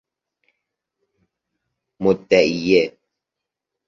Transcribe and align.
مدعیه 1.99 2.97